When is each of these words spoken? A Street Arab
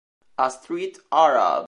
A 0.45 0.49
Street 0.49 0.97
Arab 1.11 1.59